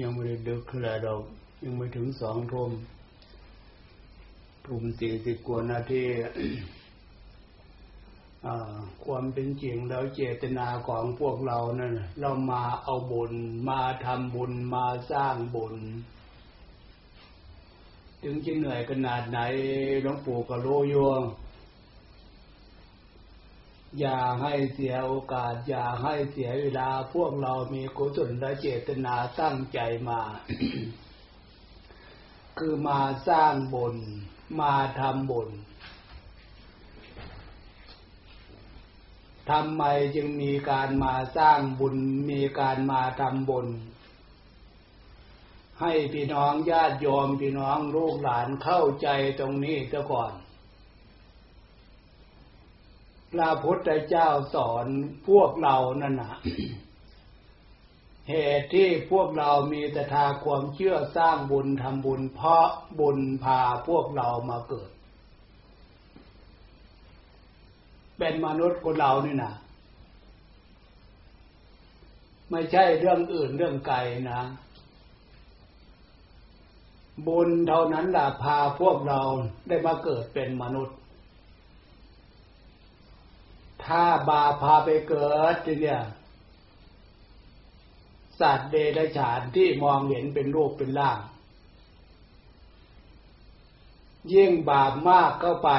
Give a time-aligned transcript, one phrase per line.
[0.00, 1.22] ยังไม่ได้ดึกขนาดดอก
[1.64, 2.70] ยังไม่ถึงสองทุ่ม
[4.66, 6.04] ทุ่มสี่สิบกว่านาที
[9.04, 13.32] ความเป็นจริงแล้วเจตนาของพวกเรานั่นเรามาเอาบุญ
[13.68, 15.74] มาทำบุญมาสร้างบุญ
[18.22, 19.38] ถึงจะเหนื่อยขนาดไหน
[20.02, 21.06] หลวงปู่ก็รู้อยู่
[24.00, 30.20] อย่าให้เสียโอกาส อย่าให้เสียเวลาพวกเรามีกุศลและเจตนาตั้งใจมา
[32.58, 33.96] คือมาสร้างบุญ
[34.60, 35.50] มาทำบุญ
[39.50, 39.82] ทำไม
[40.14, 41.96] จึงมีการมาสร้างบุญ
[42.30, 43.68] มีการมาทำบุญ
[45.80, 50.32] ให้พี่น้องญาติโยมพี่น้องลูกหลานเข้าใจตรงนี้ซะก่อน
[53.34, 54.86] พระพุทธเจ้าสอน
[55.28, 56.34] พวกเรานั่นนะ
[58.30, 62.66] เหตุที่พวกเรามีแต่ทาความเชื่อสร้างบุญทำบุญเพราะ
[63.00, 64.90] บุญพาพวกเรามาเกิด
[68.18, 69.52] เป็นมนุษย์คนเรานี่นะ
[72.50, 73.98] ไม่ใช่เรื่องอื่นเรื่องไกล
[74.30, 74.40] นะ
[77.26, 79.20] บุญเท่านั้นแหละพาพวกเรา
[79.68, 80.96] ได้มาเกิดเป็นมนุษย์
[83.86, 86.02] ถ้าบาพาไปเกิดเนี่ย
[88.40, 91.18] สัตว์เดรัจฉานที่มองเห็นเป็นรูปเป็นร่าง
[94.32, 95.70] ยิ่งบาปมากเข้าไป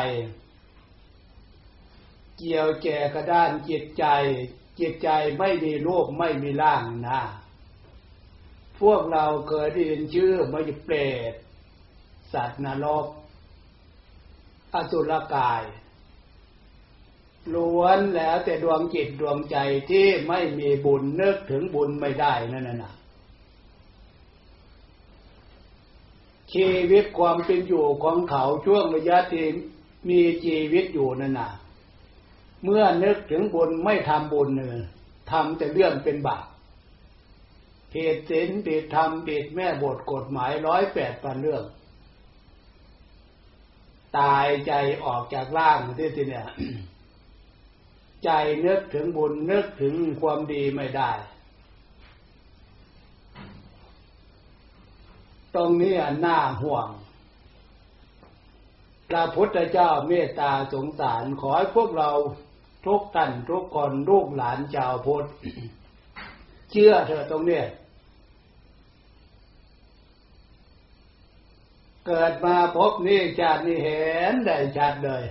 [2.37, 4.05] เกี่ยวแก่กระด้านจิตใจ
[4.79, 7.21] จิตใจไม่มีรูปไม่มีร่างนะ
[8.81, 10.95] พวกเราเคยได้ยินชื่อมาอยู่เปร
[11.31, 11.33] ต
[12.33, 13.05] สัตว์นรก
[14.73, 15.63] อสุรกาย
[17.53, 19.57] ล้วนแล้วแต่ดวงจิตดวงใจ
[19.89, 22.93] ที่ไม่มีบุญนึกถึงบุญไม่ได้นั่นน่ะ
[26.53, 29.45] ชีวิตความเป็นอยู่ของเขาช่วงระยะที่
[30.09, 31.51] มีชีวิตอยู่นั่นน่ะ
[32.63, 34.83] เมื่อนึกถึงบุญไม่ทำบุญเนี่ย
[35.31, 36.45] ทำแต่เรื่องเป็นบาป
[37.93, 41.63] เหตุศีลปิดธรรมปิดแม่บทกฎหมายร้อยแปดพันเรื่อง
[44.19, 44.73] ตายใจ
[45.05, 46.47] ออกจากร่างที่ที่เนี่ย
[48.25, 48.31] ใจ
[48.65, 51.11] นึกถึงบุญนึกถึงความดีไม่ได้
[55.55, 56.87] ตรงนี้น่าห่วง
[59.09, 62.11] พระพุทธเจ้าเมตตาสงสารขอให้พวกเรา
[62.85, 65.27] ทุกท่านทุกคนลูกหลานชาวพุทธ
[66.71, 67.61] เชื่อเถอะตรงนี้
[72.05, 75.23] เกิดมาพบนี่ชาตินี้เห็นได้ชัดเลย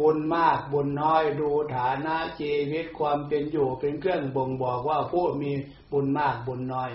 [0.00, 5.52] บุญมากบุญน้อยดูฐานะชีวิตความเป็นอยู่เป็นเครื่องบ่งบอกว่าผู้มี
[5.92, 6.90] บุญมากบุญน้อย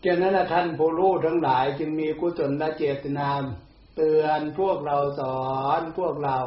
[0.00, 3.28] เจ้านั้นท่านผู้รู้ทั้งหลายจึงมีกุศลและเจตนา
[3.96, 5.48] เตือนพวกเราสอ
[5.78, 6.38] นพวกเรา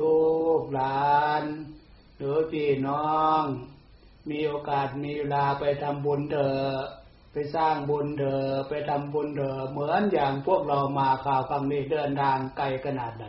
[0.00, 0.18] ลู
[0.60, 1.44] กหลาน
[2.16, 3.42] หรือพี่น้อง
[4.30, 6.97] มีโอกาสมีเวลาไปทำบุญเถอะ
[7.32, 13.26] ไปสร้างบุญเถอะไปทำบุญเถอะเหมือนอย่างพวกเรามาข่าวคำนี้เดินทางไกลขนาดไหน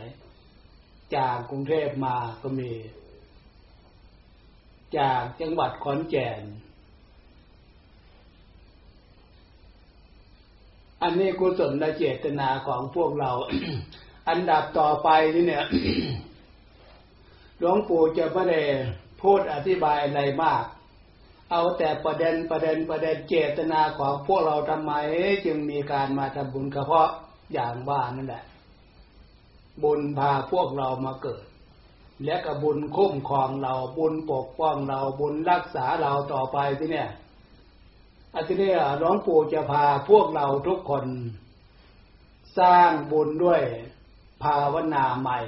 [1.16, 2.72] จากกรุงเทพมาก็มี
[4.98, 6.42] จากจังหวัดขอนแก่น
[11.02, 13.30] อันนี้กุศลและเจตนาของพวกเรา
[14.28, 15.66] อันดับต่อไปนี่เนี่ย
[17.58, 18.60] หลวงปู่จะไม่ได้
[19.22, 20.64] พูดอธิบายอะไรมาก
[21.50, 24.92] เอาแต่ประเด็นประเด็นประเด็นเจตนาของพวกเราทำไม
[25.44, 27.10] จึงมีการมาทำบุญกระเพาะ
[27.52, 28.44] อย่างบ้านนั่นแหละ
[29.82, 31.44] บุญพาพวกเรามาเกิด
[32.24, 37.10] และกับบุญคุ้มครองเราบุญปกป้องเราบุญรักษาเราต่อไปที่เนี่ย
[38.34, 41.06] อันนี้หลวงปู่จะพาพวกเราทุกคน
[42.58, 43.62] สร้างบุญด้วย
[44.42, 45.38] ภาวนาใหม่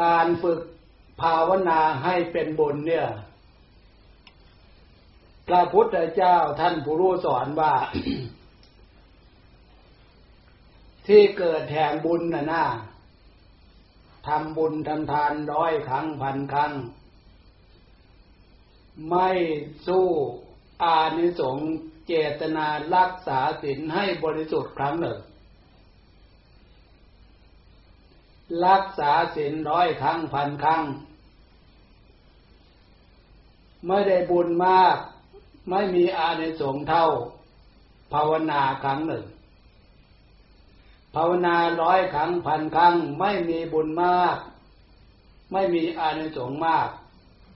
[0.00, 0.60] การฝึก
[1.20, 3.08] ภาวนาให้เป็นบุญเนี่ย
[5.46, 7.74] พระพุทธเจ้าท่านผู้รู้สอนว่า
[11.06, 12.64] ที่เกิดแห่งบุญน่ะนะ
[14.26, 16.72] ทำบุญทำทานร้อยครั้งพันครั้ง
[19.08, 19.30] ไม่
[19.86, 20.08] สู้
[20.82, 21.68] อานิสงส์
[22.06, 25.18] เจตนารักษาศีลให้บริสุทธิ์ครั้งหนึ่ง
[28.66, 30.82] รักษาศีลร้อยครั้งพันครั้ง
[33.86, 34.96] ไม่ได้บุญมาก
[35.68, 37.06] ไม่มีอานิสงส์เท่า
[38.12, 39.24] ภาวนาครั้งหนึ่ง
[41.14, 44.36] ภาวนาร้อยครั้งพันครั้ง ไม่มีบุญมาก
[45.52, 46.88] ไม่มีอานิสงส์มาก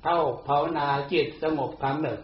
[0.05, 0.19] เท่า
[0.49, 2.21] ภาวนาจิตสงบครั้งหนึ่ง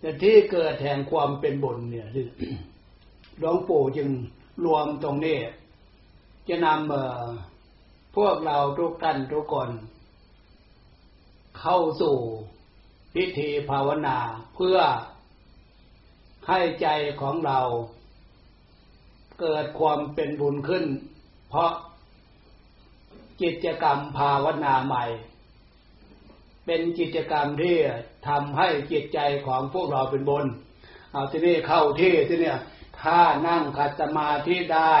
[0.00, 2.08] แต่ที่เกิดแห่งความเป็นบุญเนี่ย
[3.38, 4.08] หลวงปู่จึง
[4.64, 5.38] รวมตรงนี้
[6.48, 7.51] จะนำ
[8.16, 9.70] พวกเราทุกท่านทุกคน
[11.60, 12.16] เข้าสู่
[13.14, 14.18] พิธีภาวนา
[14.54, 14.78] เพื่อ
[16.48, 16.88] ให้ใจ
[17.20, 17.60] ของเรา
[19.40, 20.84] เกิดความเป็นบุญขึ้น
[21.48, 21.72] เพราะ
[23.42, 25.04] กิจกรรมภาวนาใหม่
[26.66, 27.76] เป็นกิจกรรมที่
[28.28, 30.46] ทำให้จิตใจของพวกเราเป็นบุญ
[31.12, 32.58] เอาที่นี่เข้าที่ที่เนี่ย
[33.02, 34.94] ถ้านั่งขัดสมาธิได้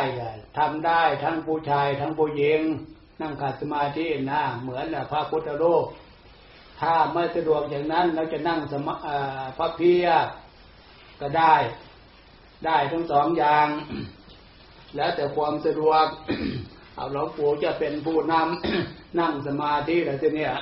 [0.58, 2.60] ทำได้ทั้งผู้ชายทั้งผู้หญิง
[3.20, 5.86] นั่งขัดสมาธินะเหมือนพระพุทธโลก
[6.80, 8.94] ถ้าไม่สะดวกอย่างนั้นเราจะนั่งสมา
[9.58, 10.06] พระเพีย
[11.20, 11.54] ก็ได้
[12.66, 13.68] ได้ทั้งสองอย่าง
[14.96, 16.06] แล้วแต่ความสะดวก
[16.94, 20.52] เอาหลวงปู่จะเป็นผู้นำนั่งสมาธิอะไรเนี่ย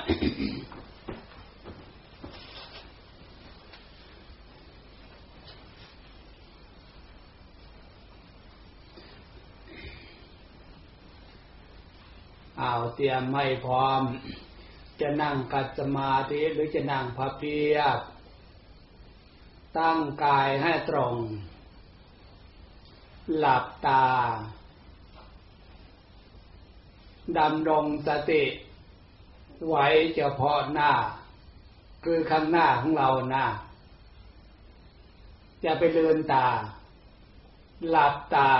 [12.63, 14.01] อาเตรียมไม่พร้อม
[15.01, 17.99] จะนั่งกัดสมาธิหรือจะนั่งพับเพียบ
[19.77, 21.15] ตั้งกายให้ตรง
[23.37, 24.05] หลับตา
[27.37, 28.43] ดำรงสติ
[29.67, 29.85] ไว้
[30.15, 30.91] เฉพาะหน้า
[32.05, 33.45] คือข้างหน้าของเราหน้า
[35.63, 36.47] จะไปเลือนตา
[37.89, 38.51] หลับตา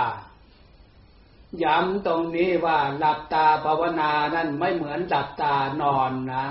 [1.62, 6.46] ย้ำตรงนี้ว่าหลับตาภาวนานั่นไม่เหมือนหลับตานอนนะ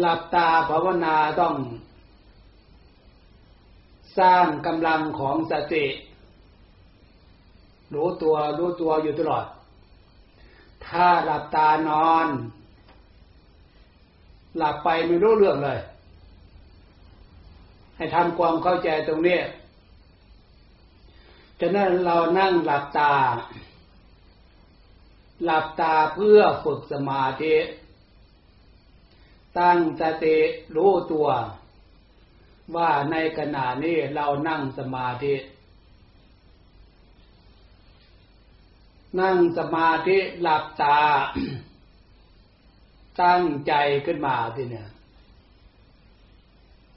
[0.00, 1.54] หลับตาภาวนาต้อง
[4.18, 5.86] สร้างกำลังของสติ
[7.94, 9.44] รู้ตัวรู้ตัวอยู่ตลอด
[10.86, 12.26] ถ้าหลับตานอน
[14.56, 15.80] หลับไปไม่รู้เรื่องเลย
[17.96, 19.38] ให้ทำความเข้าใจตรงนี้
[21.60, 23.14] ฉะนั้นเรานั่งหลับตา
[25.44, 27.54] หลับตาเพื่อฝึกสมาธิ
[29.58, 30.38] ตั้งสติ
[30.76, 31.28] รู้ตัว
[32.76, 35.34] ว่าในขณะนี้เรานั่งสมาธิ
[39.20, 40.98] นั่งสมาธิหลับตา
[43.22, 43.74] ตั้งใจ
[44.06, 44.88] ขึ้นมาทีเนี่ย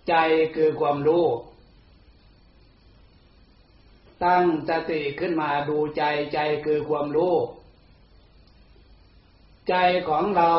[0.08, 0.14] ใจ
[0.56, 1.26] คือความรู้
[4.24, 6.04] ตั้งสติขึ้นมาดูใจ
[6.34, 7.36] ใจคือความรู้
[9.70, 9.76] ใจ
[10.10, 10.52] ของเรา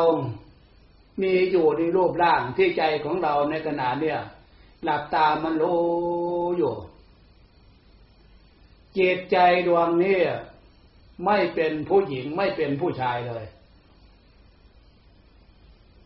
[1.21, 4.19] มีอยู่ในรูปร่างที่ใจของเราในขณะเนี่ย
[4.83, 5.81] หลับตามันรู้
[6.57, 6.73] อยู่
[8.97, 10.19] จิตใจดวงนี้
[11.25, 13.45] ไม่เป็นผู้หญิงไม่เป็นผู้ชายเลย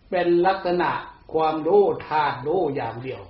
[0.09, 0.91] เป็นลักษณะ
[1.33, 3.23] ความรู้ธาตุรู้อย่างเดียว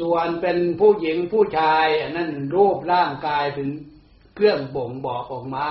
[0.00, 1.86] ส่วนเป็นผู้หญิงผู้ชาย
[2.16, 3.70] นั่นรูปร่างกายถึง
[4.34, 5.68] เครื่องบ่งบอกออกมา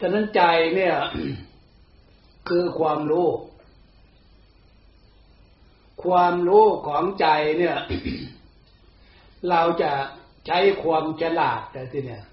[0.00, 0.42] ฉะนั้นใจ
[0.74, 0.96] เนี่ย
[2.48, 3.28] คือความรู้
[6.04, 7.26] ความรู้ของใจ
[7.58, 7.76] เนี่ย
[9.50, 9.92] เราจะ
[10.46, 12.24] ใช้ความฉลาดแต่ที่เนี่ย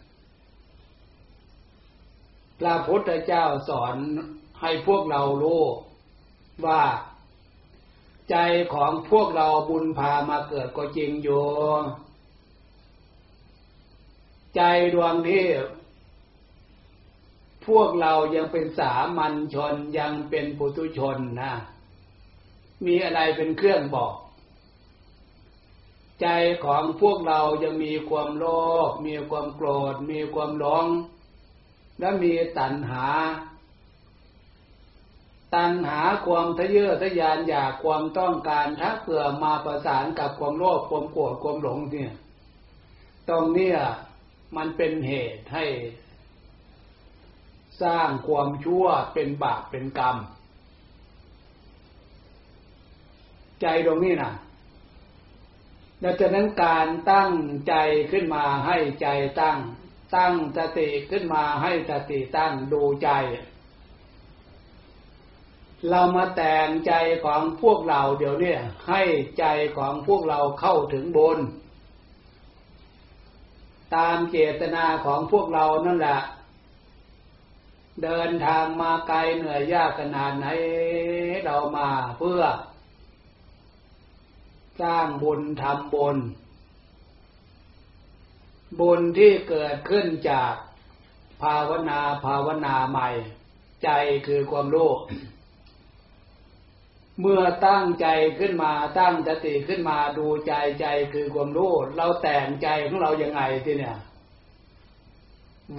[2.60, 3.96] พระพุทธเจ้าสอน
[4.62, 5.64] ให้พวกเรารู้
[6.66, 6.82] ว่า
[8.30, 8.36] ใจ
[8.74, 11.46] ของพวกเราบุญพามาเกิดก็จริงอยู่
[14.56, 14.62] ใจ
[14.94, 15.48] ดวงนี้
[17.68, 21.54] พวกเรายังเป็นสามัญชนยังเป็นปุถุชนนะ
[22.86, 24.14] มีอะไรเป็นเครื่องบอก
[26.22, 26.28] ใจ
[26.66, 28.46] ของพวกเรายังมีความโล
[28.90, 30.86] ภมีความโกรธ มีความหลง
[32.00, 33.06] และมีตัณหา
[35.54, 42.14] ตัณหาความทะเยอทะยานอยากความต้องการถ้าเผื่อมาประสานกับความโลภความโกรธความหลงเนี่ย
[43.30, 43.72] ตรงนี้
[44.58, 45.66] มันเป็นเหตุให้
[47.82, 50.18] สร้างความชั่วเป็นบาปเป็นกรรม
[53.62, 54.34] ใจตรงนี้นะ
[56.04, 57.34] ดังนั้นการตั้ง
[57.68, 57.74] ใจ
[58.12, 59.08] ขึ้นมาให้ใจ
[59.42, 59.58] ตั้ง
[60.16, 63.10] ตั้งสติขึ้นมาให้สติตั้งดูใจ
[65.90, 66.94] เรามาแต่งใจ
[67.26, 68.56] ของพวกเราเดี๋ยวนี้
[68.88, 69.02] ให้
[69.40, 69.46] ใจ
[69.78, 71.40] ของพวกเราเข้าถึงบน
[73.96, 76.20] ตามเจตนาของพวกเรานั่นแหละ
[78.04, 80.48] เดินทางมาไกลเหนื่อยยากขนาดไหน
[81.46, 82.42] เรามาเพื่อ
[84.82, 86.18] สร้างบุญทำบุญ
[88.80, 90.54] บุญที่เกิดขึ้นจาก
[91.42, 93.10] ภาวนาภาวนาใหม่
[93.84, 93.90] ใจ
[94.28, 94.92] คือความรู้
[97.22, 98.08] เมื่อตั้งใจ
[98.40, 103.98] ขึ้นมาตั้งสติขึ้นมาดูใจใจคือความรู้ เราแต่งใจของเรายังไงที่เนี่ย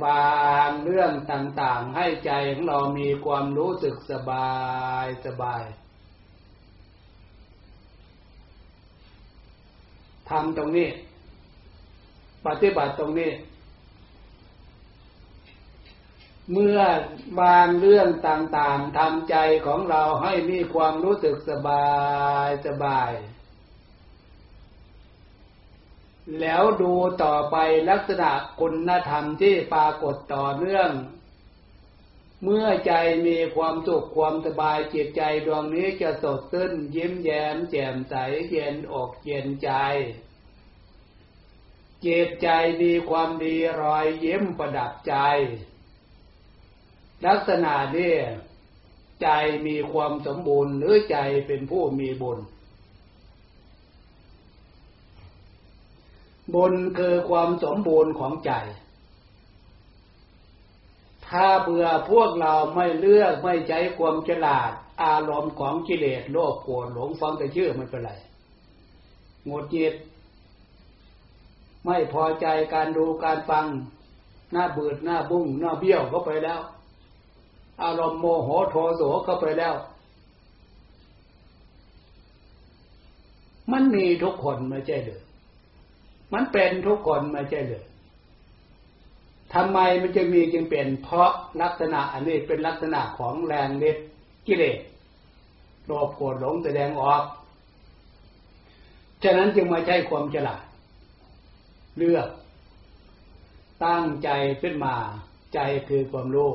[0.04, 4.50] วางเรื่องต่างๆ ให้ใจของเรามีความรู้สึกสบา
[5.04, 5.64] ยสบาย
[10.28, 10.88] ทำตรงนี้
[12.46, 13.30] ปฏิบัติตรงนี้
[16.52, 16.80] เมื่อ
[17.40, 19.36] บางเรื่องต่างๆทำใจ
[19.66, 21.88] ของเราให้มีความรู้สึกสบา
[22.46, 23.12] ยสบาย
[26.40, 27.56] แล้วดูต่อไป
[27.90, 30.90] ลักษณะคุณธรรมที่ปรากฏต่อเนื่อง
[32.44, 32.92] เมื่อใจ
[33.26, 38.14] มีความสุขความสบายจิตใจดวงนี้จะสดชื่นยิ้มแย้มแจ่มใส
[38.50, 39.70] เย็นอกเย็นใจ
[42.06, 42.48] จิตใจ
[42.82, 45.14] มีความดีรอยยิ้มประดับใจ
[47.26, 48.14] ลักษณะนี้
[49.22, 49.28] ใจ
[49.66, 52.38] มีความสมบูรณ์หรือใจเป็นผู้มีบุญ
[56.54, 58.52] บุญคือความสมบูรณ์ของใจ
[61.28, 64.70] ถ้าเบื่อพวกเราไม่เลือกไม่ใจความฉลาด
[65.02, 68.10] อารมณ์ของกิเลสโลภโกรธหลงฟังแต่ชื่อไม่เป็นไร
[69.48, 69.94] งดจิต
[71.84, 73.66] ไม่พอใจการดูการฟัง
[74.52, 76.60] หน้าเบืดหน้าบุ้งหน้าเบี้ยวเข้าไปแล้ว
[77.82, 79.74] อารมณ์โมโหโทโสเข้าไปแล้ว
[83.72, 85.22] มันมีทุกคนไม่ใช่หรือ
[86.32, 87.84] มันเป็นทุกคนไม่ใช่เลย
[89.54, 91.30] ทำไมมันจะมีจึงเป็น เพราะ
[91.62, 93.96] ลักษณะอันนี้เป็นลักษณะของแรงเล็ด
[94.46, 94.78] กิเลส
[95.86, 97.22] โลภโกรธหลงแสดงออก
[99.22, 100.62] ฉะนั้นจึงมาใช้ความฉลาด
[101.96, 102.28] เลือก
[103.84, 104.28] ตั้งใจ
[104.60, 104.94] ขึ้นมา
[105.54, 106.50] ใจคือความรู้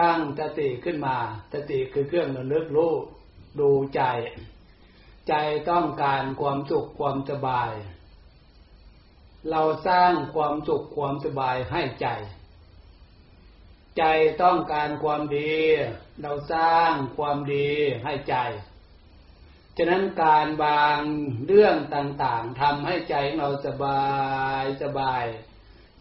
[0.00, 1.16] ตั้งสติขึ้นมา
[1.52, 2.94] สติคือเครื่องระลึกรู้
[3.60, 4.02] ดูใจ
[5.28, 5.34] ใจ
[5.70, 7.72] ต้องการความสุขความสบาย
[9.50, 12.08] เราสร้างความสุขความสบายให้ใจ
[13.98, 14.04] ใจ
[14.42, 15.54] ต้องการความดี
[16.22, 17.68] เราสร้างความดี
[18.04, 18.36] ให้ใจ
[19.76, 20.98] ฉะนั้นการบาง
[21.46, 24.04] เรื่องต่างๆทำให้ใจเราสบา
[24.62, 25.24] ยสบาย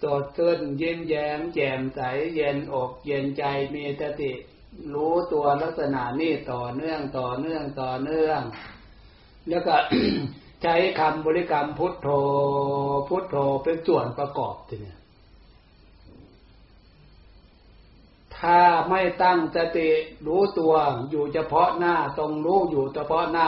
[0.03, 1.99] สดชื่นยิ้มแย้มแจ่มใส
[2.35, 3.43] เย็นอกเย็นใจ
[3.73, 4.31] มีสติ
[4.93, 8.41] รู้ตัวลักษณะนี้ต่อเนื่องต่อเนื่องต่อเนื่อง
[9.49, 9.75] แล้วก็
[10.61, 12.09] ใช้คำบริกรรมพุทโธ
[13.09, 14.95] พุทโธเป็นส่วนประกอบทีนี้
[18.37, 19.89] ถ้าไม่ตั้งสติ
[20.27, 20.73] รู้ตัว
[21.09, 23.47] อยู่เฉพาะหน้าตรงรู้อยู่เฉพาะหน้า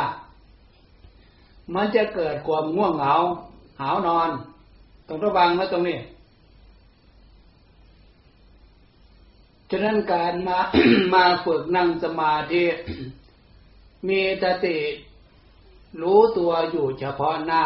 [1.74, 3.15] มันจะเกิดความง่วงเหงา
[3.79, 4.29] หาวนอน
[5.07, 5.97] ต้องระวังนะตรงนี้
[9.69, 10.60] ฉะนั้นการมา
[11.13, 12.63] มาฝึกนั่งสมาธิ
[14.07, 14.77] มีสติ
[16.01, 17.63] รู้ตัวอยู่เฉพาะหน้า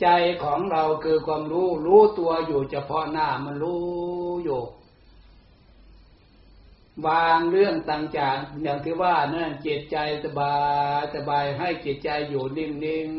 [0.00, 0.08] ใจ
[0.42, 3.84] ของเราคือความรู้รู้ตัวอยู่เฉพาะหน้ามันรู้
[4.44, 4.62] อยู่
[7.06, 10.56] วางเรื่องต่างๆอย่างที่ว่านั่นจิตใจสบา
[10.98, 13.10] ยสบายให้จิตใจอยู่นิ่ง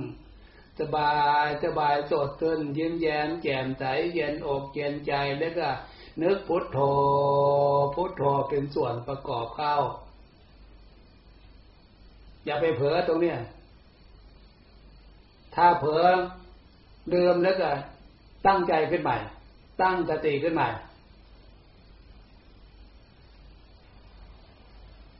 [0.00, 1.12] ๆสบา
[1.44, 3.84] ยสบายสดชื่นยิ้มแย้มแจ่มใส
[4.14, 5.68] เย็นอกเย็นใจแล้วก็
[6.22, 6.78] นึกพุทโธ
[7.94, 9.74] พุทโธเป็นส่วนประกอบเข้า
[12.44, 13.38] อย่าไปเผลอตรงเนี้ย
[15.54, 16.04] ถ้าเผลอ
[17.10, 17.70] เดิมแล้วก็
[18.46, 19.16] ตั้งใจขึ้นใหม่
[19.82, 20.68] ตั้งสติขึ้นใหม่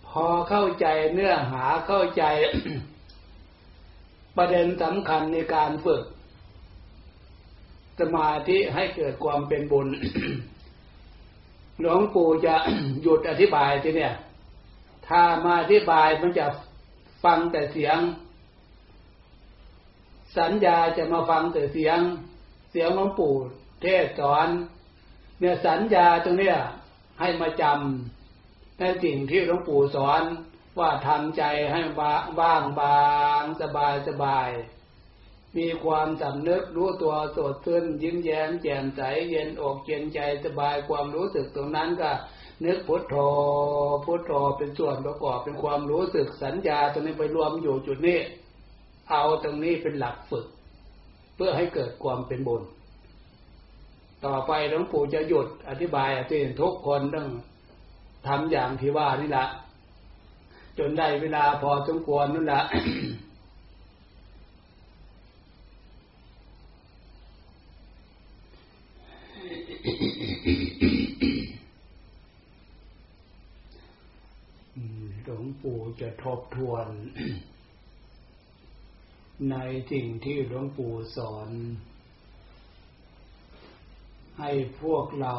[0.06, 2.24] พอเข้าใจเนื้อหาเข้าใจ
[4.36, 6.02] ประเด็นสำคัญในการฝึก
[8.00, 9.88] สมาธิให้เกิดความเป็นบุญ
[11.80, 12.54] หลวงปู่จะ
[13.02, 14.14] หยุดอธิบายทีเนี่ย
[15.08, 16.46] ถ้ามาอธิบายมันจะ
[17.24, 17.98] ฟังแต่เสียง
[20.38, 21.98] สัญญาจะมาฟังแต่เสียง
[22.70, 23.34] เสียงหลวงปู่
[23.82, 24.48] เทศสอน
[25.40, 26.56] เนี่ยสัญญาตรงเนี้ย
[27.20, 30.22] ให้มาจำในสิ่งที่หลวงปู่สอน
[30.78, 31.42] ว่าทำใจ
[31.72, 32.14] ให้บ้า
[32.60, 33.00] งบา
[33.40, 34.48] งสบายสบาย
[35.56, 39.00] มีความสำนึกรู้ตัวสดชื่นยิ้มแย้มแจ่มใส
[39.30, 42.10] เย็นอกเย็นใจสบายความรู้สึกตรงนั้นก็
[42.64, 43.16] นึกพุทโธ
[44.04, 48.18] พุทโธเป็นส่วนประกอบเป็นความรู้สึกสัญญาตรงนี้ไปรวมอยู่จุดนี้
[49.10, 50.46] เอาตรงนี้เป็นหลักฝึก
[51.34, 52.62] เพื่อให้เกิดความเป็นบุญ
[54.24, 57.28] ต่อไปหลวงปู่จะหยุดอธิบายอธิทุกคนต้อง
[58.26, 59.44] ทำอย่างที่ว่านี่ละ
[60.78, 62.62] จนได้เวลาพอสมควรนั่นแหละ
[70.46, 70.48] ห
[75.28, 76.88] ลวงปู่จะทบทวน
[79.50, 79.56] ใน
[79.92, 81.48] สิ่งที่หลวงปู่สอน
[84.38, 84.50] ให้
[84.80, 85.36] พวกเรา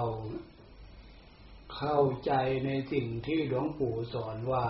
[1.75, 2.31] เข้าใจ
[2.65, 4.67] ในสิ่งที่หลวงปู่สอนว่า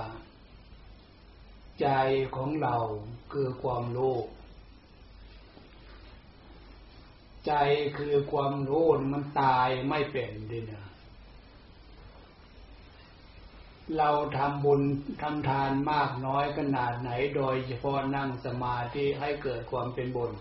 [1.81, 1.87] ใจ
[2.35, 2.77] ของเรา
[3.31, 4.25] คือความโลภ
[7.47, 7.53] ใจ
[7.97, 10.85] คือความรู้มันตายไม่เป็นดิเนี่ย
[13.97, 14.81] เราทำบุญ
[15.21, 20.31] ทำทานมากน้อยขนาดไหนโดยเฉพาะนั่งสมาธิให้เกิดความเป็นบุญ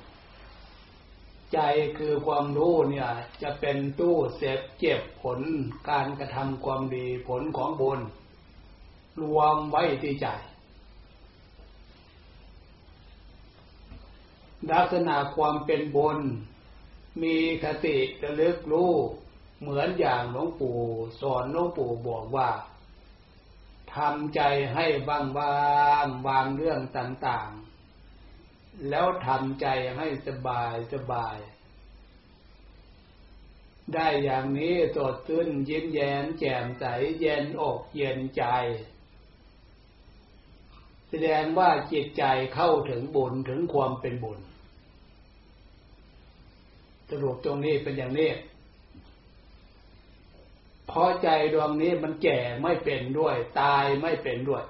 [1.53, 1.59] ใจ
[1.99, 3.11] คือความรู้เนี่ย
[3.43, 5.41] จะเป็นตู้เสพเจ็บผล
[5.91, 8.01] การกระทำความดีผลของบุญ
[9.23, 10.27] รวมไว้ที่ใจ
[14.73, 16.19] ลักษณะความเป็นบุญ
[17.23, 18.95] มีคติระลึกรู้
[19.61, 20.81] เหมือนอย่างหลวงปู่
[21.21, 22.51] สอนหลวงปู่บอกว่า
[23.95, 24.41] ทำใจ
[24.75, 25.57] ให้บางบา
[26.05, 31.39] งวางเรื่องต่างๆ แล้วทำใจให้สบายสบาย
[33.95, 36.85] ได้อย่างนี้สดชื่นยิ้มแย้มแจ่มใส
[37.21, 38.45] เย็นอกเย็นใจ
[41.09, 44.41] แสดงว่าจิตใจเข้าถึงบุญถึงความเป็นบุญ
[47.11, 48.31] สรุปตรงนี้เป็นอย่างนี้
[50.87, 54.65] เพราะใจดวงนี้มันแก่ไม่เป็นด้วย ตายไม่เป็นด้วย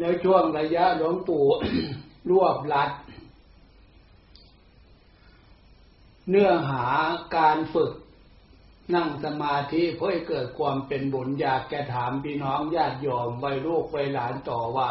[0.00, 1.46] ในช่วงระยะหลวงปู่
[2.30, 2.90] รวบลัด
[6.28, 6.86] เนื้อหา
[7.36, 7.92] การฝึก
[8.94, 14.88] นั่งสมาธิเพื่อเกิดความเป็นบุญอยากแกถามพี่น้องญาติโยมไวัยลูกไวัยหลานต่อว่า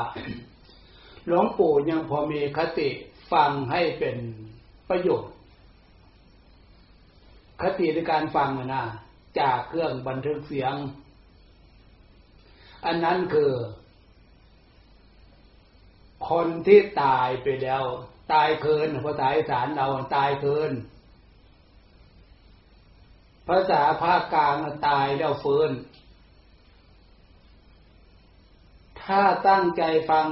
[1.27, 2.89] หลวงปู่ยังพอมีคติ
[3.31, 4.17] ฟังให้เป็น
[4.89, 5.33] ประโยชน์
[7.61, 8.83] คติในการฟังนะ
[9.39, 10.73] จากเครื่องบันทึกเสียง
[12.85, 13.51] อันนั้นคือ
[16.29, 17.83] คนที่ตายไปแล้ว
[18.33, 20.71] ตายเคินภาษาอีสานเราตายเคิน
[23.47, 25.71] ภาษาภาคกลางตายแล้วเฟื้น
[29.01, 30.27] ถ้าตั้งใจฟัง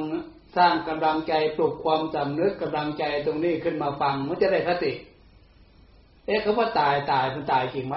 [0.58, 4.92] สร้างกำลังใจปลุกความจำนึกกำลังใจตรงนี้ขึ้นมาฟังมันจะได้คติ
[6.26, 7.96] เอ๊ะเขาว่าตายตายมันตายจริงไหม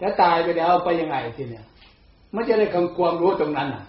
[0.00, 1.66] ถ้าตายไปแล้วไปยังไงทีเนี่ย
[2.34, 3.84] มันจะได้คำความรู้ตรงนั้นอะ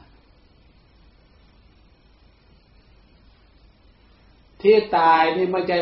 [4.61, 5.79] ที่ตายนี่ไม่ใช่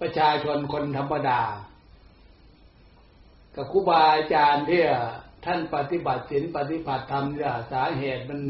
[0.00, 1.40] ประชาชนคนธรรมดา
[3.54, 4.82] กับครูบาอาจารย์ที่
[5.44, 8.40] ท่านปฏิบัติศีลปฏิบัติธรรมเนี่ยสาเหตุมัน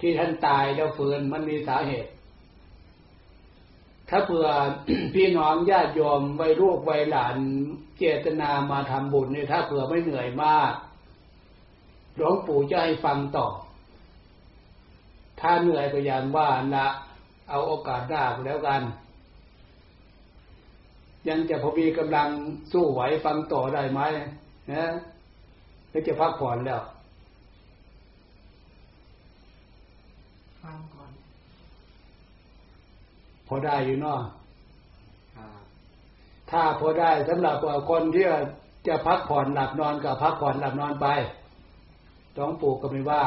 [0.00, 2.10] ที่ท่านตายแล้วฟื้นมันมีสาเหตุ
[4.08, 4.46] ถ้าเผื่อ
[5.14, 7.36] พี่น้องญาติโยมไว้ลูกไว้หลาน
[7.98, 10.72] เจตนามาทำบุญเนี่ยถ้าเผื่อไม่เหนื่อยมาก
[12.16, 13.46] หลวงปู่จะให้ฟังต่อ
[15.40, 16.86] ถ้าเหนื่อยก็อย่างว่าละ
[17.50, 18.82] เอาโอกาสหน้าแล้วกัน
[21.28, 22.28] ยังจะพอมีกำลัง
[22.72, 24.00] สู้ไหวฟังต่อได้ไหม
[24.72, 24.84] นะ
[25.90, 26.82] หรือจะพักผ่อนแล้ว
[33.46, 34.20] พอได้อยู่เนาะ
[36.50, 37.56] ถ้าพอได้สำหรับ
[37.90, 38.26] คนที่
[38.86, 41.06] จะพักผ่อนหลับนอนกับพักผ่อนหลับนอนไป
[42.36, 43.24] ต้องปลูกก็ไม่ว่า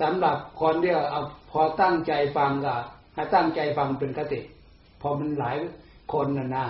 [0.00, 2.74] สำหรับคนที่เอาพอตั้งใจฟังก็
[3.14, 4.40] ให้ตั้งใจฟังเป็นคติ
[5.00, 5.56] พอมันหลาย
[6.12, 6.66] คนน่ะนะ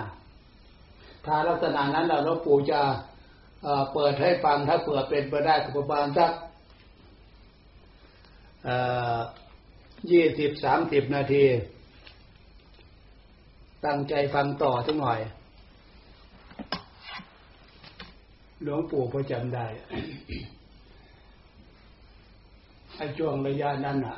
[1.25, 2.79] ถ้าลักษณะนั้นเราหลวงปู่จะ
[3.93, 6.31] เปิดให้ฟังถ้าเปิดเป็นไปได้ประมาณสัก
[10.11, 11.45] ยี่สิบสามสิบนาที
[13.85, 15.19] ตั้งใจฟังต่อสักหน่อย
[18.63, 19.65] หลวงปู่พอจำได้
[22.95, 24.17] ไอ้ช่วงระยะนั้นอะ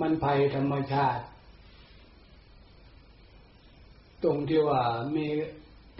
[0.00, 1.22] มันภัยธรรมชาติ
[4.22, 4.82] ตรงที่ว่า
[5.16, 5.26] มี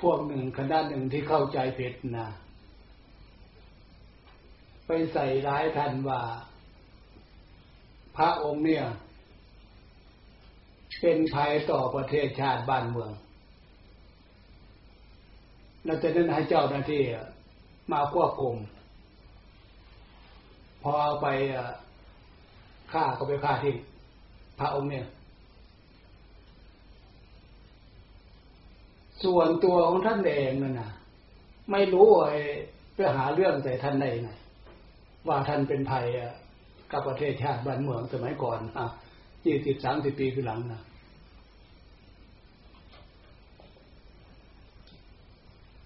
[0.01, 2.29] พวกหนึ่งคณะหนึ่งที่เข้าใจผิดนะ
[4.87, 6.21] ไปใส่ร้ายท่านว่า
[8.17, 8.85] พระองค์เนี่ย
[11.01, 13.13] เป็นภัยต่อประเทศชาติบ้านเมือง
[15.85, 17.03] เราจะนั้นให้เจ้าหน้าที่
[17.93, 18.57] มาควบคุม
[20.83, 21.27] พอเอาไป
[22.93, 23.75] ฆ่าก็ไปฆ่าที่
[24.59, 25.07] พระองค์เนี่ย
[29.25, 30.91] ส่วนตัวของท่านเองนั่นนะ
[31.71, 32.37] ไม่รู้ไอ้
[32.93, 34.31] เพื่อหาเรื่องใส่ท่านได้ไง
[35.29, 36.07] ว่าท่านเป็นภัย
[36.93, 38.87] กับประเทศชาติบ้านเมืองสมัยก่อนอะ
[39.47, 40.83] ยี่สิบสามสิบปีขึ้นหลังนะ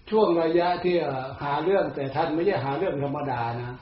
[0.09, 0.95] ช่วงระยะที่
[1.41, 3.77] หาเรื่องแต่ท่านไม่ใช่หาเรื่องธรรมดานะ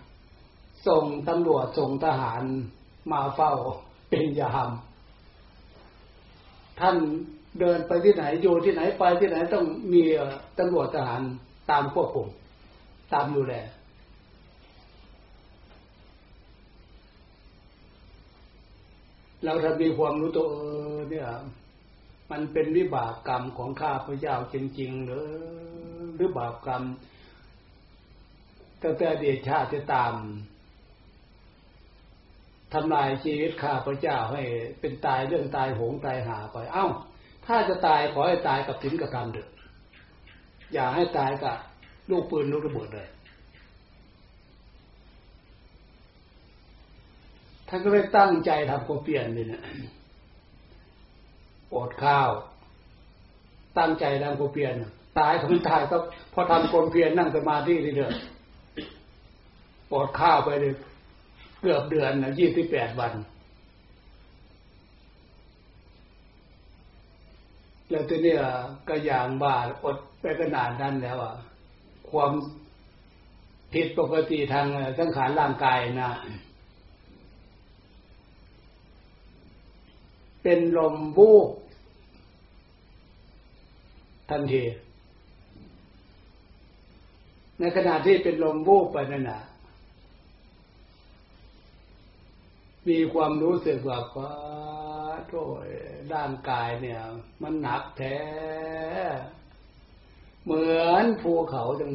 [0.88, 2.44] ส่งตำรวจส่งทหาร
[3.12, 3.54] มาเฝ้า
[4.10, 4.70] เป็นยาม
[6.80, 6.96] ท่าน
[7.60, 10.02] เดินไปที่ไหนอยู่ที่ไหนไปที่ไหนต้องมี
[10.60, 11.22] ตำรวจทหาร
[11.72, 12.28] ตามควบคุม
[13.14, 13.56] ตามดูแล
[19.44, 20.48] เราถ้ามีความรู้ตัว
[21.10, 21.28] เนี่ย
[22.32, 25.28] มันเป็นวิบากกรรมของข้าพเจ้าจริงๆหรือ
[26.16, 26.84] หรือบาปกรรม
[28.84, 30.14] ตั้งแต่เดชชาจะตาม
[32.74, 34.42] ทำลายชีวิตข้าพเจ้าให้
[34.80, 36.88] เป็นตายเรื่องตายโหงตายหาไปเอ้า
[37.46, 39.50] ถ้าจะตายขอให้ตายกับถินกับกรรมเถอะ
[40.74, 41.58] อย่าให้ตายกับ
[42.10, 43.08] ลูกปืนลูกระเบิดเลย
[47.68, 49.62] ท่านก็เลยตั้งใจทำความเปลี่ยนเลยนะ
[51.76, 52.30] อดข้าว
[53.78, 54.74] ตั้งใจทำความเปลี่ยน
[55.20, 55.98] ตายของตายก็
[56.34, 60.74] พอทำความเพียรนั่งสมาธิเรื่อยๆอดข้าวไปเลย
[61.62, 63.14] เกือบเดือนนะยี่สิบแปดวัน
[67.90, 68.36] แล้วตัวนี้
[68.88, 71.34] ก็อย่างบาอดไปขนาดนั้นแล้วอะ
[72.10, 72.32] ความ
[73.74, 76.10] ผิดปกติทางสังขารร่างกายนะ
[80.50, 81.50] เป็นลมบูบ
[84.30, 84.64] ทันที
[87.60, 89.42] ในขณะที่เป็นลมบูบไปนั่นนะ
[92.88, 94.34] มีความรู้สึกว่าว่า
[95.28, 95.66] โทษ
[96.14, 97.00] ร่างกายเนี่ย
[97.42, 98.20] มันหนักแท้
[100.44, 101.92] เหมือนภูเขาจึง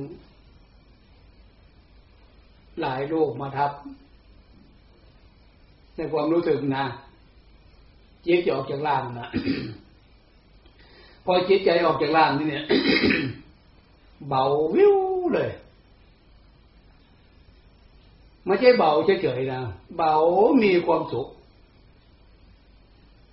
[2.81, 3.73] หลายลูกมาทับ
[5.97, 6.87] ในความรู้สึกนะ
[8.27, 9.29] จิตจะออกจากร่างนะ
[11.25, 12.65] พอจิตใจออกจากร่างนี่เนี่ย
[14.29, 14.97] เบาวิว
[15.35, 15.51] เลย
[18.47, 19.63] ไม่ใช่เบาเฉยๆนะ
[19.97, 20.15] เบา
[20.63, 21.29] มีความสุข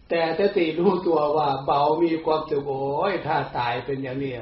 [0.09, 4.33] แต่ถ้าตีรู้ตัวว่า เบามีความสุขโอ้ยถ้าตายเป็นอย่างนี้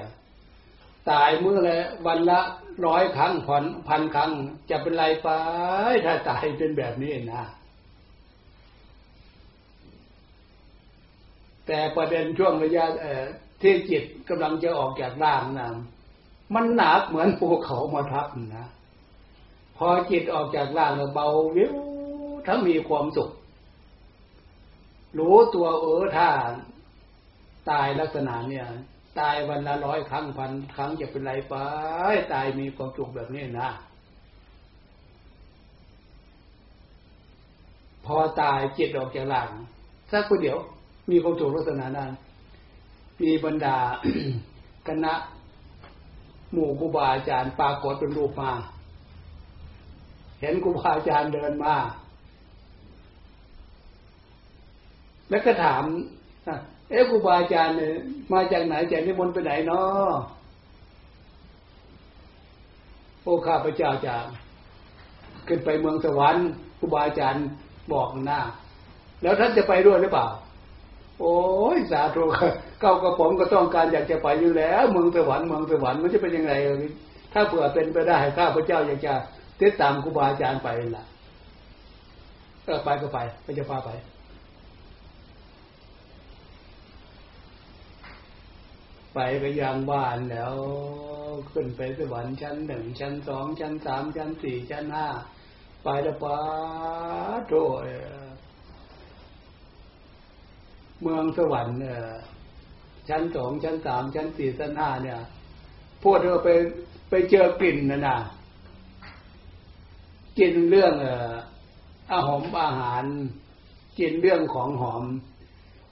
[1.10, 1.72] ตายเมื่อไร
[2.06, 2.40] วันละ
[2.86, 4.32] ร้อยครั้งพันพันครั้ง
[4.70, 5.30] จะเป็นไรไป
[6.06, 7.44] ถ้าตายเป็นแบบนี้นะ
[11.68, 12.86] แต่ประเด็นช่วงระยะ
[13.62, 15.70] ที่จิตกำลังจะออกจากร่างนะ
[16.54, 18.28] มันหนักเหมือนภูเขามาทับ
[18.58, 18.68] นะ
[19.78, 21.74] พอจิตออกจากร่างแล้วเบาวิว
[22.46, 23.30] ถ้ามีความสุข
[25.18, 26.28] รู้ตัวเออถ้า
[27.70, 28.68] ตายลักษณะเนี่ย
[29.20, 31.56] ตายวันละร้อยครั้งพันครั้งจะเป็นไรไป
[32.34, 33.70] ตายมีความสุขแบบนี้นะ
[38.06, 39.50] พอตายจิตออกจากร่าง
[40.12, 40.58] สักประเดียว
[41.10, 42.12] มีความสุขลักษณะนั้น
[43.22, 43.78] มีบรรดา
[44.88, 45.14] คณะ
[46.52, 48.52] หมู่ครูบาอาจารย์ปรากฏเป็นรูปมา
[50.42, 51.76] เห็นครูบาอาจารย์เดินมา
[55.30, 55.84] แล้วก็ถาม
[56.90, 57.94] เอ๊ะครูบาอาจารย์เนี่ย
[58.34, 60.12] มาจากไหนจากนิมนต์ไปไหนเนาะ
[63.24, 64.16] โอ้ข้าพเจ้าจะ
[65.48, 66.48] ขึ้นไปเมืองสวรรค์
[66.80, 67.46] ครูบาอาจารย์
[67.92, 68.40] บอกหน้า
[69.22, 70.28] แล้วท่านจะไปด้วยหรือเปล่า
[71.20, 71.38] โอ้
[71.76, 72.24] ยสาธุ
[72.80, 76.54] เก้ากระผมก็ต้องการอยากจะไปอยู่แล้ว เมืองสวรรค์เมืองสวรรค์มันจะเป็นยังไง
[77.34, 79.14] ถ้าเผื่อเป็นไปได้ข้าพเจ้าอยากจะ
[79.62, 81.06] ติดตามครูบาอาจารย์ไปล่ะ
[82.66, 83.90] ก็ไปก็ไปไปจะพาไป
[89.14, 90.54] ไปไปยังบ้านแล้ว
[91.52, 95.08] ขึ้นไปสวรรค์ชั้นหนึ่งชั้นสองชั้นสามชั้นสี่ชั้นห้า
[95.84, 96.38] ไปแล้วป้า
[97.48, 97.54] โถ
[101.02, 102.00] เมืองสวรรค์เนี่ย
[103.10, 105.20] ชั้นสองชั้นสามชั้นสี่ชั้นห้าเนี่ย
[106.04, 106.50] พวกเราไป
[107.10, 108.18] ไปเจอกลิ่นนะนะ
[110.40, 111.34] กินเรื่องเออ
[112.12, 113.04] อาหอมอาหาร
[114.00, 115.04] กินเรื่องของหอม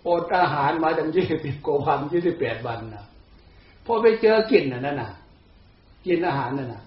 [0.07, 3.05] อดอาหารมาตั้งยี่สิบกว่าวันยี่สิบแปดวันนะ
[3.85, 5.11] พอไปเจอกลิ่นนั่นน่ะ
[6.05, 6.83] กินอาหารนั่นน่ะ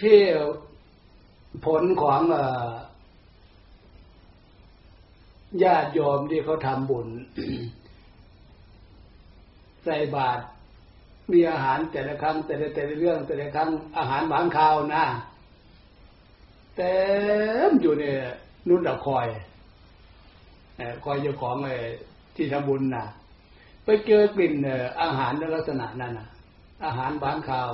[0.00, 0.18] ที่
[1.64, 2.38] ผลของเอ
[5.62, 7.08] ญาติโยมที่เขาทำบุญ
[9.84, 10.42] ใส่บาตร
[11.32, 15.04] มีอาหารแต่ละครั้ง แต่ละแต่ละเรื่อง แต่ละครั้งอาหารหวานข้าวนะ
[16.76, 16.96] เต็
[17.68, 18.18] มอยู่เนี่ย
[18.68, 19.28] นุ่นดอกคอย
[21.04, 21.74] คอยเจ้าของไอ้
[22.36, 23.04] ที่ทำบุญนะ
[23.84, 24.54] ไปเจอกลิ่น
[25.02, 26.28] อาหารในลักษณะนั้นนะ
[26.84, 27.70] อาหารหวานข้าว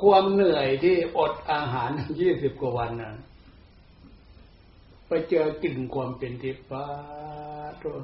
[0.00, 3.12] ความเหนื่อยที่อดอาหารยี่สิบกว่าวันน่ะ
[5.08, 6.86] ไปเจอกลิ่นความเป็นทิพย์ฟ้า
[7.82, 7.96] ตัว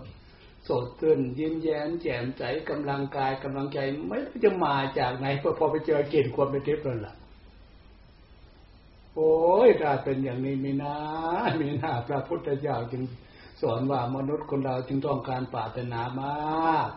[0.68, 5.26] สดขึ้นยิ้มแย้มแจ่มใสกำลังกายกำลังใจไม่จะมาจากไหน
[5.58, 7.14] พอไปเจอเกณฑ์ความเป็นทิพย์นั่นแหละ
[9.14, 9.34] โอ้
[9.66, 10.96] ยถ้าเป็นอย่างนี้มีนะ
[11.60, 13.02] มีนาพระพุทธเจ้าจึง
[13.60, 16.90] สอนว่ามนุษย์คนเราจึงต้องการปรารถนามาก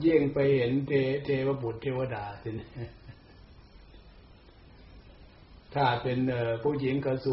[0.00, 0.92] เยิ่งไปเห็นเท
[1.24, 2.50] เทวบุตรเทวดาสิ
[5.74, 6.18] ถ้าเป็น
[6.62, 7.28] ผู้หญิงก็ส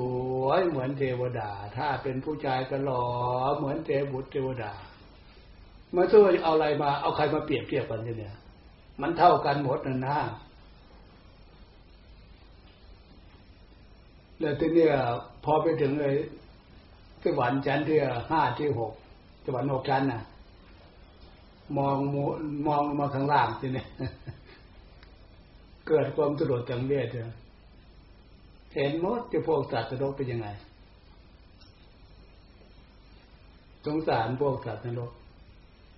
[0.45, 3.03] วยเหมือนเทวดา ถ้าเป็นผู้ชายก็หล่อ
[3.57, 4.73] เหมือนเทวบุตรเทวดา
[5.95, 8.35] มาช่วยเอาอะไรมา เอาใครมาเปรียบเทียบกันเนี่ย
[9.01, 10.19] มันเท่ากันหมดนะนะ
[14.39, 14.87] แล้วทีนี้
[15.43, 16.15] พอไปถึงเลย
[17.23, 17.97] สวรรค์ชั้นที่
[18.29, 18.91] ห้าที่หก
[19.45, 20.21] สวรรค์หกชั้นน่ะ
[21.77, 21.97] มอง
[22.67, 23.85] มองมาข้างล่างทีนี้
[25.87, 30.47] เกิดความสลดจังเวทเเห็นหมดจะพวกสัตว์นรกเป็นยังไง
[33.85, 35.11] สงสารพวกสัตว์นรก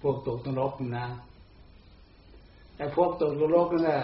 [0.02, 1.08] พวกตกนรกนะ
[2.76, 4.02] แต่พวกตกนรกนั่นแหละ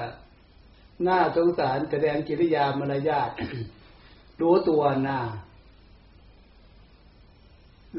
[1.03, 3.29] หน้าสงสารแสดงกิริยามารยาท
[4.41, 5.19] รู้ตัวนะ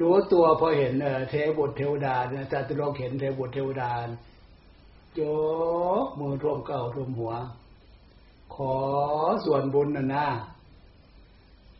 [0.00, 0.94] รู้ตัวพอเห็น
[1.30, 3.92] เทบุตรเทวดาเนี่ยจัตุโลกเห็นเทบุตรเทวดา
[5.18, 5.20] ย
[6.04, 7.32] กมือท่วมเก้าท่วมหัว
[8.54, 8.74] ขอ
[9.44, 10.26] ส่วนบุญน่ะนะ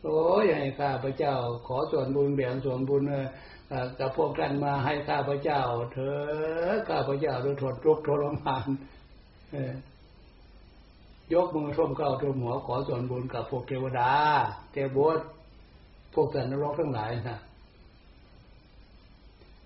[0.07, 1.35] โอ้ยให้ข้าพระเจ้า
[1.67, 3.03] ขอส่วนบุญแบ่งส่วนบุญ
[3.99, 5.61] กับพวกท่านมาให้ข้าพระเจ้า
[5.93, 8.67] เถอะข้าพระเจ้าดยทนทุกข์ทรมาน
[11.33, 14.11] ยกมือท่วมเก้าท่วมหัวขอส่วนบุญกับพวกเทวดา
[14.71, 15.19] เทวด
[16.13, 17.39] พวกสันนรกทั้งหลายนะ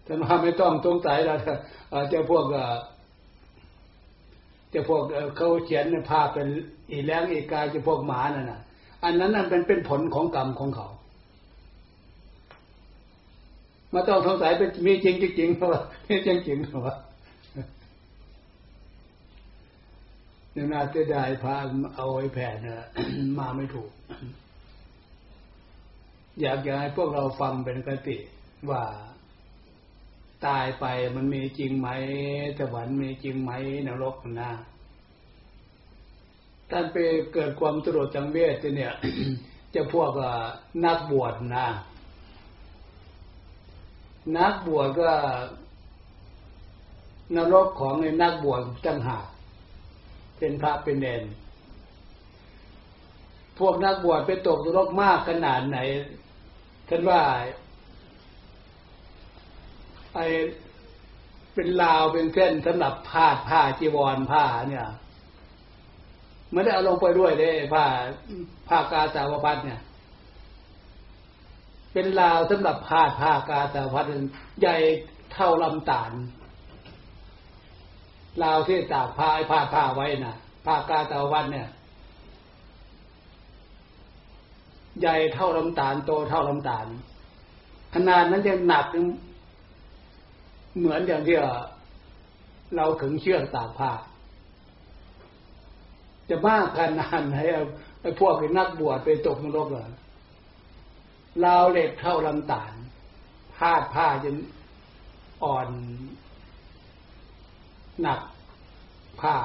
[0.03, 1.37] แต่มาไม่ต้องสงสัยแล้ว
[2.09, 2.45] เจะพวก
[4.73, 5.03] จะพวก
[5.37, 6.47] เขาเขียนภาพเป็น
[6.91, 8.61] อีแรงอีกายจะพวกหมานั่นน่ะ
[9.03, 10.87] อันนั้นนั่นเป็นเป็นผลของกรรมของเขา
[13.93, 16.95] มาต้องสงสัยเป็นมีจริงจริงเพราะว่ามีจริงจริงเพราะว่า
[20.53, 21.55] เนี่ยน่าจะได้พา
[21.95, 22.67] เอาไอ้แผ่น
[23.39, 23.91] มาไม่ถูก
[26.41, 28.17] อยากอยากให้พวกเราฟังเป็นกติ
[28.69, 28.83] ว่า
[30.45, 30.85] ตายไป
[31.15, 31.87] มันมีจริงไหม
[32.59, 33.51] สวรรค์มีจริงไหม
[33.87, 34.51] นรกนะ
[36.71, 36.97] ท่านไป
[37.33, 38.93] เกิดความตรวจจังเวทเนี่ย
[39.73, 40.11] จะพวก
[40.85, 41.67] นักบวชนะ
[44.37, 45.11] นักบวชก็
[47.35, 49.25] นรกของในนักบวชจังหาก
[50.37, 51.23] เป็นพระเป็นเนน
[53.59, 55.77] พวกนักบวชไปตกนรกมากขนาดไหน
[56.89, 57.21] ท่านว่า
[60.15, 60.19] ไอ
[61.53, 64.87] เป็นลาวเป็นเส้นสำหรับผ้าผ้าจีวรผ้าเนี่ย
[66.51, 67.83] ไม่ได้เอาลงไปด้วยเลยผ้า
[68.69, 69.79] ผ้ากาสาวพัดเนี่ย
[71.93, 74.05] เป็นลาวสำหรับผ้าผ้ากาสาวพัด
[74.59, 74.75] ใหญ่
[75.33, 76.11] เท่าลำตาล
[78.43, 80.35] ลาวที่ตากผ้าไอ้ผ้าผ้าไว้น่ะ
[80.65, 81.67] ผ้ากาสาวพัดเนี่ย
[84.99, 86.87] ใหญ่เท่าลำตาลโตเท่าลำตาล
[87.93, 88.85] ขนาดนั้นยังหนัก
[90.77, 91.37] เหมือนอย่างที่
[92.75, 93.91] เราถึงเชือกตากผ้า
[96.31, 97.37] จะมากขนาดไหน
[98.01, 99.85] ไอ้พวกนักบวชไปตกนรกเหรอ
[101.45, 102.73] ราวเหล็กเท่าลำตาล
[103.55, 104.35] พาดผ้าจน
[105.43, 105.67] อ่อน
[108.01, 108.21] หนัก
[109.21, 109.35] ผ้า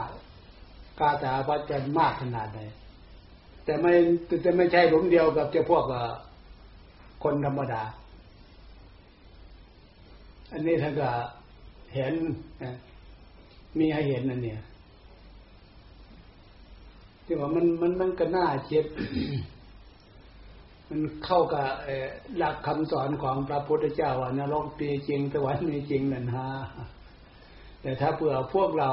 [1.01, 2.61] กาตาวัดจะมากขนาดไหน
[3.65, 3.93] แต่ไม่
[4.45, 5.85] จะไม่ใช่หลุมเดียวกับเจะพวก
[7.23, 7.83] คนธรรมดา
[10.53, 11.09] อันนี้ท่านก็
[11.95, 12.15] เห็น
[13.79, 14.61] มีให้เห็นนั่นเนี่ย
[17.27, 18.87] ที่ว่ามันมันมันก็น่าเจ็บ
[20.89, 21.67] มันเข้ากับ
[22.37, 26.51] หลักคำสอนของพระพุทธเจ้าว่านรกปีจริงสวรรค์มีจริงนั่นฮะ
[27.83, 28.91] แต่ถ้าเผื่อพวกเรา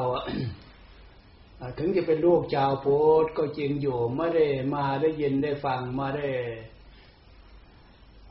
[1.78, 6.30] ถึงจะเป็นลูกชาวพุทธก็จริงอยู่ไม่ได้มาได้ยินได้ฟังมาได้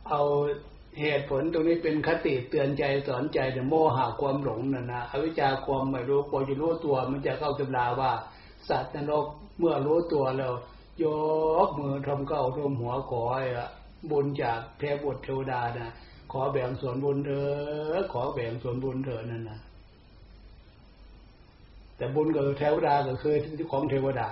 [0.08, 0.22] เอา
[1.00, 8.12] เหตุผลตรงนี้เป็นคติเตือนใจสอนใจแต่โมหะความหลงน่ะนะอวิชชาความไม่รู้พอจะรู้ตัวมันจะเข้าตำราว่า
[8.68, 9.26] สัตว์นรก
[9.58, 10.52] เมื่อรู้ตัวแล้ว
[11.02, 11.04] ย
[11.66, 13.22] กมือทำเก้าทมหัวขอ
[13.58, 13.70] อะ
[14.10, 15.92] บุญจากเทพบุตรเทวดานะ
[16.32, 19.60] ขอแบ่งส่วนบุญเถอะขอแบ่งส่วนบุญเถอะนั่นนะ
[21.96, 23.34] แต่บุญกับเทวดาก็คือ
[23.70, 24.28] ของเทวดา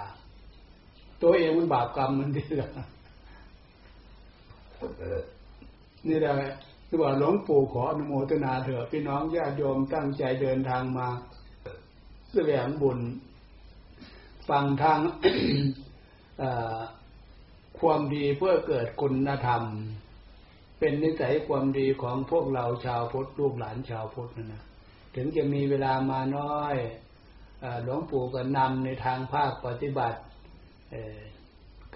[1.23, 2.71] ตัวเองมันบาปกรรมมันที่ละ
[6.09, 6.33] นี่แหละ
[6.88, 11.09] ที่ว่าหลวงปู่ขออนุโมทนาเถอะพี่น้องญาติโยมตั้งใจเดินทางมา
[12.33, 12.99] แสวงบุญ
[14.48, 15.00] ฟังทาง
[17.79, 19.62] ความดีเพื่อเกิดคุณธรรม
[20.79, 24.62] เป็นนิสัยความดีของพวกเราชาวพุทธลูกหลานชาวพุทธนะนะ
[25.14, 26.76] ถึงจะมีเวลามาน้อย
[27.83, 30.20] หลวงปู่ก็นำในทางภาคปฏิบัติ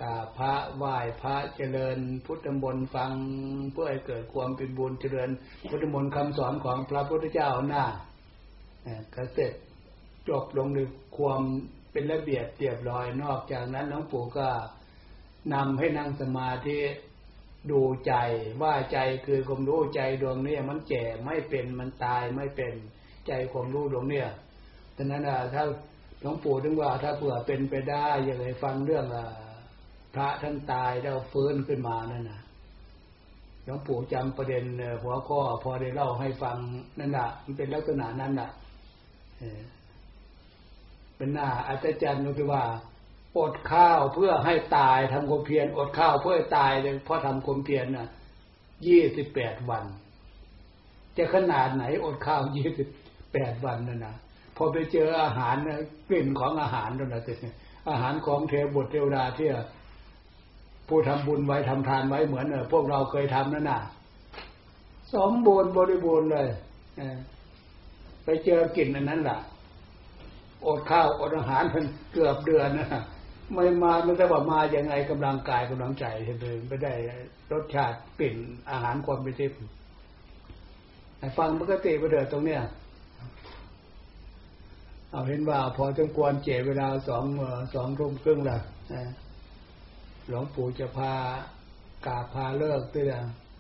[0.01, 3.13] กาพระไหว้พระเจริญ พุทธมนต์ฟัง
[3.73, 5.31] เพื่อให้เกิดความเป็นบุญเจริญ
[5.71, 7.85] พุทธมนต์คำสอนของพระพุทธเจ้าหน้า
[9.15, 9.53] ก็เสร็จ
[10.29, 10.79] จบลงใน
[11.19, 11.43] ความ
[11.95, 14.49] เป็นระเบียบเรียบร้อย นอกจากนั้นหลวงปู่ก็
[15.55, 16.79] นำให้นั่งสมาธิ
[17.71, 18.15] ดูใจ
[18.63, 22.75] ว่าใจคือความรู้ใจดวงนี้มันแก่ไม่เป็นมันตายไม่เป็น
[23.27, 24.29] ใจความรู้ดวงเนี้ย
[24.97, 25.23] ดังนั้น
[25.55, 25.65] ถ้า
[26.21, 29.07] หลวงปู่ถึงว่าถ้าเผื่อเป็นไปได้อย่างไรฟังเรื่อง
[30.15, 32.41] พระท่านตายแล้วฟื้นขึ้นมานั่นนะ
[33.65, 34.65] หลวงปู่จำประเด็น
[35.03, 36.57] หัวข้อพอได้เล่าให้ฟัง
[36.99, 38.51] นั่นแหะมันเป็นลักษณะนั้นน่ะ
[41.17, 42.63] เป็นหน้าอาจารย์ก็คือว่า
[43.39, 48.09] อดข้าวเพื่อให้ตายทำความเพียรอดข้าวเพื่อให้ตายเลยเพราะทำความเพียรน่ะ
[48.87, 49.85] ยี่สิบแปดวัน
[51.17, 52.89] จะขนาดไหนอดข้าวยี่สิบ
[53.33, 54.17] แปดวันนั่นนะ
[54.57, 57.23] พอไปเจออาหารนะกลิ่นของอาหารนั่นนะ
[57.91, 59.49] อาหารของเทวบุตรเทวดาที่
[60.89, 63.81] ผู้ทำบุญไว้ทำทานไว้เหมือนเออพวกเราเคยทำนั่นน่ะ
[65.15, 66.49] สมบูรณ์บริบูรณ์เลย
[68.25, 69.39] ไปเจอกลิ่นอันนั้นแหละ
[70.67, 73.03] อดข้าวอดอาหารเป็นเกือบเดือนนะ
[73.53, 76.07] ไม่มาไม่ได้ว่ามาอย่างไงกำลังกายกำลังใจ
[76.43, 76.93] เดินไปได้
[77.53, 78.37] รสชาติกลิ่น
[78.71, 79.59] อาหารความเป็นทิพย์
[81.39, 82.63] ฟังปกติไปเถิดตรงเนี้ย
[85.11, 87.25] เอาเห็นว่าพอจงควรเจเวลาสอง
[87.75, 88.59] สองทุ่มครึ่งละ
[90.29, 91.13] หลวงปู่จะพา
[92.07, 93.07] กาพาเลิกด้วย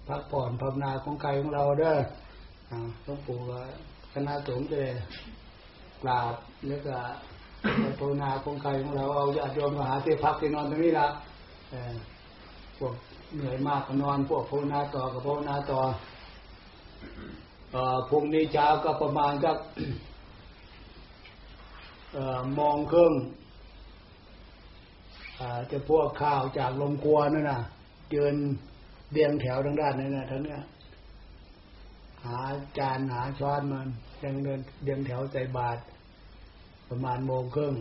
[0.09, 1.97] พักผ่อนภาวนาของกายของเราเด้อ
[3.05, 3.39] หลวงปู่
[4.13, 4.83] คณะสงฆ์จะ
[6.03, 6.35] กราบ
[6.69, 6.97] แล้วก็
[7.99, 11.09] ภาวนาของกายของเราเอาญาติโยมมาหาที่พักที่นอนตรงนี้ละ
[12.79, 12.95] พวก
[13.35, 15.81] เหนื่อยมากก็นอน พวกภาวนาต่อกับภาวนาต่อ
[18.09, 19.59] พรุ่งนี้เช้าก็ประมาณสัก
[22.59, 23.13] มองเครึ่อง
[25.71, 27.61] จะพวกข้าวจากลมครัวนั่นน่ะ
[28.11, 28.35] เดิน
[29.13, 30.61] เดียงแถวทางด้านนั้นนะทั้งเนี้ย
[32.25, 32.39] หา
[32.79, 33.89] จานหาช้อนมัน
[34.23, 35.81] ยังเดินเดียงแถวใส่บาตร
[36.89, 37.75] ประมาณโมงครึ่ง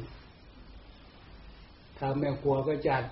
[1.97, 3.03] ถ้าแม่ครัวก็จัด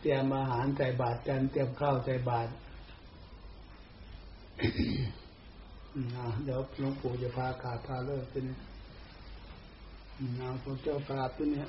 [0.00, 2.50] เตรียมอาหารใส่บาตรจันเตรียมข้าวใส่บาตร
[6.44, 8.48] เดี๋ยวหลวงปู่จะพาขาดพาเลิกไปเน
[10.36, 11.66] เอาพระเจ้ากราบตัวเนี้ย